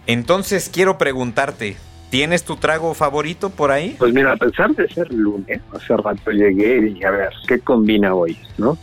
[0.08, 1.78] Entonces quiero preguntarte,
[2.10, 3.96] ¿tienes tu trago favorito por ahí?
[4.00, 7.60] Pues mira, a pesar de ser lunes, hace rato llegué y dije, a ver, ¿qué
[7.60, 8.40] combina hoy?
[8.58, 8.76] ¿No?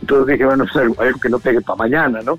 [0.00, 2.38] Entonces dije, bueno, pues, algo que no pegue para mañana, ¿no?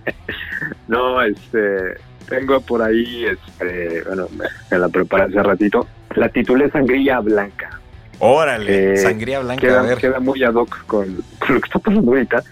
[0.88, 1.96] no, este,
[2.28, 4.28] tengo por ahí, este, bueno,
[4.70, 5.86] me, la preparé hace ratito.
[6.14, 7.80] La titulé Sangría Blanca.
[8.18, 9.98] Órale, eh, Sangría Blanca, queda, a ver.
[9.98, 11.16] Queda muy ad hoc con,
[11.48, 12.42] lo que está pasando ahorita.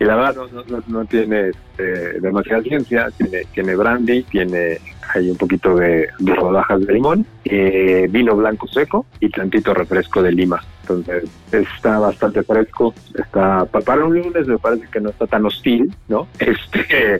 [0.00, 4.80] Y la verdad no, no, tiene este, demasiada ciencia, tiene, tiene brandy, tiene
[5.14, 10.32] hay un poquito de, rodajas de limón, eh, vino blanco seco y tantito refresco de
[10.32, 10.62] lima.
[10.84, 15.90] Entonces está bastante fresco, está para un lunes me parece que no está tan hostil,
[16.08, 16.28] ¿no?
[16.38, 17.18] Este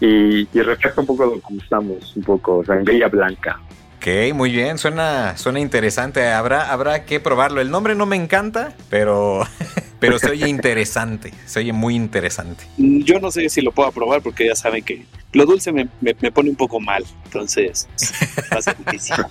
[0.00, 3.60] y, refleja un poco lo que gustamos, un poco sangría blanca.
[4.02, 6.26] Ok, muy bien, suena, suena interesante.
[6.26, 7.60] Habrá, habrá que probarlo.
[7.60, 9.46] El nombre no me encanta, pero
[10.02, 12.64] Pero se oye interesante, se oye muy interesante.
[12.76, 15.86] Yo no sé si lo puedo probar porque ya saben que lo dulce me,
[16.32, 17.86] pone un poco mal, entonces
[18.52, 19.14] va a ser difícil.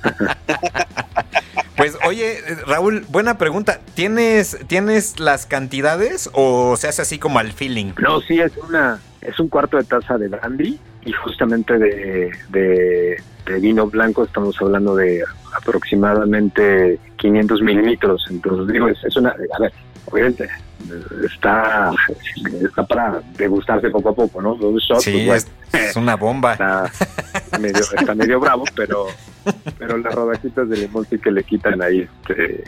[1.78, 3.80] Pues oye, Raúl, buena pregunta.
[3.96, 7.94] ¿Tienes, ¿Tienes las cantidades o se hace así como al feeling?
[7.98, 13.22] No, sí, es una es un cuarto de taza de brandy y justamente de, de,
[13.46, 15.24] de vino blanco estamos hablando de
[15.56, 18.26] aproximadamente 500 mililitros.
[18.30, 19.30] Entonces digo, es, es una...
[19.30, 19.74] A ver,
[20.06, 20.50] obviamente
[21.24, 21.92] está,
[22.64, 24.58] está para degustarse poco a poco, ¿no?
[25.00, 26.54] sí, pues, es, una bomba.
[27.34, 29.08] Está medio, está medio bravo, pero,
[29.78, 32.64] pero las rodajitas de limón sí que le quitan ahí, este,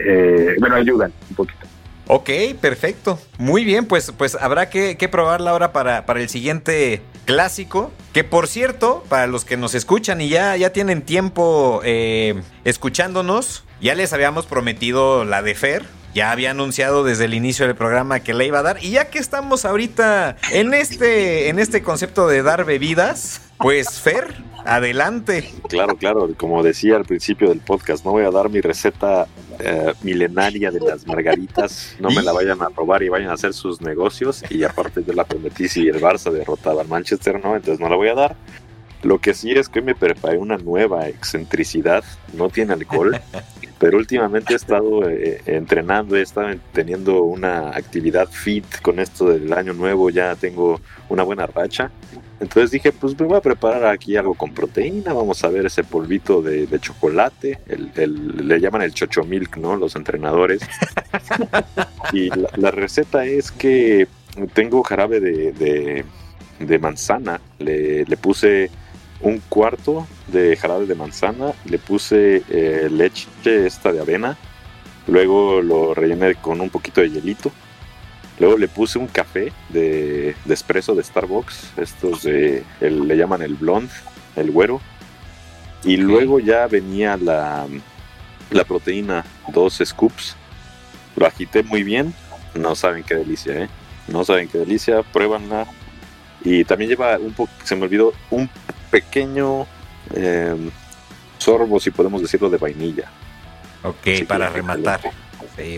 [0.00, 1.66] eh, bueno, ayudan un poquito.
[2.10, 3.18] Ok, perfecto.
[3.36, 7.92] Muy bien, pues, pues habrá que, probarla ahora para, para, el siguiente clásico.
[8.14, 13.64] Que por cierto, para los que nos escuchan y ya, ya tienen tiempo eh, escuchándonos,
[13.82, 15.84] ya les habíamos prometido la de Fer,
[16.18, 18.82] ya había anunciado desde el inicio del programa que le iba a dar.
[18.82, 24.34] Y ya que estamos ahorita en este, en este concepto de dar bebidas, pues Fer,
[24.64, 25.48] adelante.
[25.68, 29.28] Claro, claro, como decía al principio del podcast, no voy a dar mi receta
[29.60, 33.54] eh, milenaria de las margaritas, no me la vayan a robar y vayan a hacer
[33.54, 34.42] sus negocios.
[34.50, 37.94] Y aparte yo la prometí si el Barça derrotaba al Manchester, no, entonces no la
[37.94, 38.36] voy a dar.
[39.02, 43.20] Lo que sí es que me preparé una nueva excentricidad, no tiene alcohol,
[43.78, 49.52] pero últimamente he estado eh, entrenando, he estado teniendo una actividad fit con esto del
[49.52, 51.90] año nuevo, ya tengo una buena racha.
[52.40, 55.82] Entonces dije, pues me voy a preparar aquí algo con proteína, vamos a ver ese
[55.82, 59.76] polvito de, chocolate, el, le llaman el chocho milk, ¿no?
[59.76, 60.60] Los entrenadores.
[62.12, 64.06] y la, receta es que
[64.54, 66.04] tengo jarabe de,
[66.60, 68.70] de, manzana, le, le puse
[69.20, 74.36] un cuarto de jarabe de manzana, le puse eh, leche esta de avena,
[75.06, 77.50] luego lo rellené con un poquito de hielito,
[78.38, 83.54] luego le puse un café de, de espresso de Starbucks, estos de, le llaman el
[83.54, 83.92] blonde,
[84.36, 84.80] el güero,
[85.84, 87.66] y luego ya venía la,
[88.50, 90.36] la proteína, dos scoops,
[91.16, 92.14] lo agité muy bien,
[92.54, 93.68] no saben qué delicia, ¿eh?
[94.08, 95.66] No saben qué delicia, pruébanla.
[96.42, 98.48] Y también lleva un poco, se me olvidó, un
[98.90, 99.66] pequeño
[100.14, 100.70] em,
[101.38, 103.10] sorbo, si podemos decirlo, de vainilla.
[103.82, 105.00] Ok, para rematar.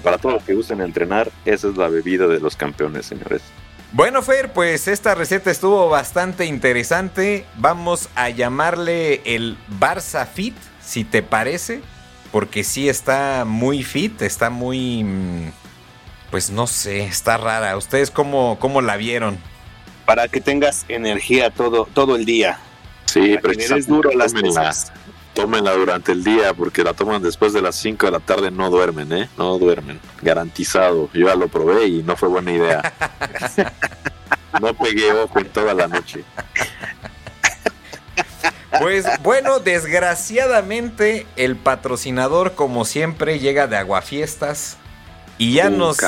[0.02, 3.42] para todos los que gusten entrenar, esa es la bebida de los campeones, señores.
[3.92, 7.44] Bueno, Fer, pues esta receta estuvo bastante interesante.
[7.56, 11.80] Vamos a llamarle el Barça Fit, si te parece.
[12.30, 15.02] Porque sí está muy fit, está muy...
[15.02, 15.52] Mm,
[16.30, 17.76] pues no sé, está rara.
[17.76, 19.38] ¿Ustedes cómo, cómo la vieron?
[20.04, 22.60] Para que tengas energía todo, todo el día.
[23.10, 24.92] Sí, pero es duro las cosas.
[25.34, 28.70] Tómenla durante el día porque la toman después de las 5 de la tarde, no
[28.70, 29.28] duermen, ¿eh?
[29.36, 30.00] No duermen.
[30.22, 31.08] Garantizado.
[31.12, 32.92] Yo ya lo probé y no fue buena idea.
[34.60, 36.24] no pegué ojo en toda la noche.
[38.78, 44.76] Pues bueno, desgraciadamente el patrocinador como siempre llega de Aguafiestas
[45.36, 45.98] y ya uh, nos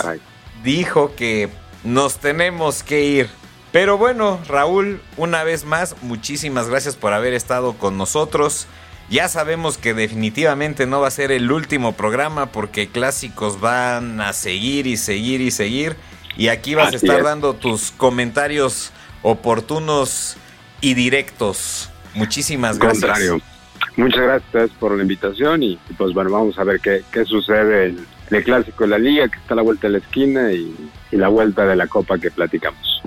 [0.63, 1.49] dijo que
[1.83, 3.42] nos tenemos que ir.
[3.73, 8.67] Pero bueno, Raúl, una vez más, muchísimas gracias por haber estado con nosotros.
[9.09, 14.35] Ya sabemos que definitivamente no va a ser el último programa porque clásicos van a
[14.35, 15.97] seguir y seguir y seguir.
[16.37, 18.93] Y aquí vas a estar dando tus comentarios
[19.23, 20.37] oportunos
[20.83, 21.91] y directos.
[22.15, 23.05] Muchísimas gracias.
[23.05, 23.41] Contrario.
[23.97, 28.07] Muchas gracias por la invitación y, pues bueno, vamos a ver qué, qué sucede en
[28.31, 30.75] el clásico de la liga que está a la vuelta de la esquina y
[31.11, 33.03] la vuelta de la copa que platicamos.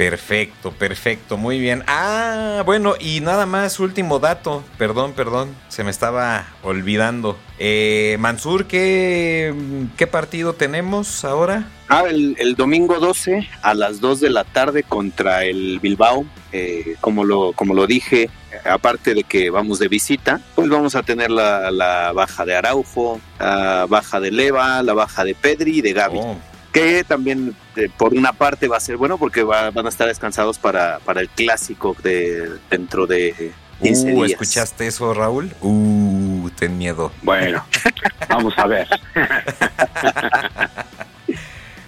[0.00, 1.84] Perfecto, perfecto, muy bien.
[1.86, 7.36] Ah, bueno, y nada más, último dato, perdón, perdón, se me estaba olvidando.
[7.58, 9.52] Eh, Mansur, ¿qué,
[9.98, 11.68] ¿qué partido tenemos ahora?
[11.90, 16.24] Ah, el, domingo 12 a las 2 de la tarde contra el Bilbao.
[16.52, 18.30] Eh, como, lo, como lo dije,
[18.64, 23.84] aparte de que vamos de visita, pues vamos a tener la, baja de Araujo, la
[23.86, 26.18] baja de Leva, la baja de Pedri y de Gaby.
[26.22, 30.06] Oh que también eh, por una parte va a ser bueno porque van a estar
[30.06, 33.52] descansados para, para el clásico de dentro de
[33.82, 35.52] 15 uh, ¿Escuchaste eso, Raúl?
[35.62, 37.10] Uh, ten miedo.
[37.22, 37.64] Bueno,
[38.28, 38.86] vamos a ver.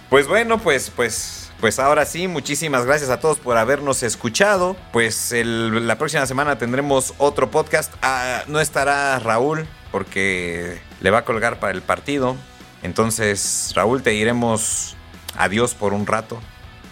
[0.09, 4.75] pues bueno, pues, pues pues ahora sí, muchísimas gracias a todos por habernos escuchado.
[4.91, 7.93] Pues la próxima semana tendremos otro podcast.
[8.01, 12.35] Ah, no estará Raúl porque le va a colgar para el partido.
[12.83, 14.95] Entonces, Raúl, te diremos
[15.37, 16.39] adiós por un rato.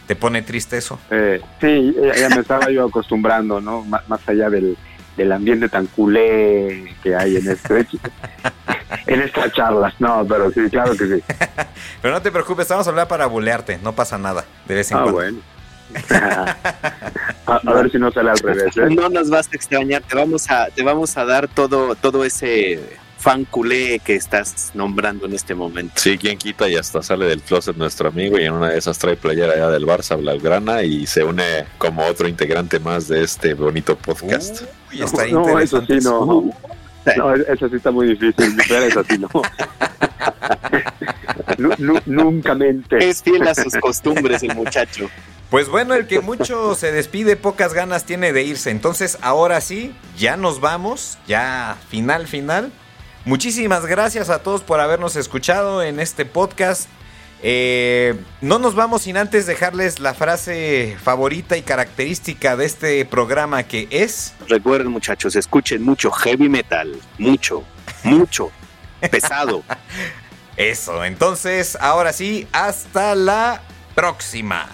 [0.08, 1.00] ¿Te pone triste eso?
[1.10, 3.84] Eh, sí, ya me estaba yo acostumbrando, ¿no?
[3.84, 4.76] más allá del,
[5.32, 7.86] ambiente tan culé que hay en este
[9.08, 9.94] en estas charlas.
[10.00, 11.24] No, pero sí, claro que sí.
[12.02, 14.98] pero no te preocupes, vamos a hablar para bulearte, no pasa nada, de vez en
[14.98, 15.40] ah, bueno.
[17.46, 18.76] a, ver si no sale al revés.
[18.78, 18.88] ¿eh?
[18.90, 22.98] No nos vas a extrañar, te vamos a, te vamos a dar todo, todo ese
[23.22, 25.94] fan culé que estás nombrando en este momento.
[25.96, 28.98] Sí, quien quita y hasta sale del closet nuestro amigo y en una de esas
[28.98, 33.54] trae playera allá del Barça Blaugrana y se une como otro integrante más de este
[33.54, 34.64] bonito podcast.
[34.92, 36.52] Uy, está no, eso sí no.
[37.18, 39.30] No, eso sí está muy difícil, pero eso sí no.
[42.06, 43.08] nunca mente.
[43.08, 45.10] Es fiel a sus costumbres el muchacho.
[45.52, 48.72] Pues bueno, el que mucho se despide, pocas ganas tiene de irse.
[48.72, 52.72] Entonces, ahora sí, ya nos vamos, ya final, final.
[53.26, 56.90] Muchísimas gracias a todos por habernos escuchado en este podcast.
[57.44, 63.64] Eh, no nos vamos sin antes dejarles la frase favorita y característica de este programa
[63.64, 64.34] que es...
[64.48, 67.64] Recuerden muchachos, escuchen mucho heavy metal, mucho,
[68.04, 68.52] mucho,
[69.12, 69.64] pesado.
[70.58, 73.62] Eso, entonces, ahora sí, hasta la
[73.96, 74.68] próxima.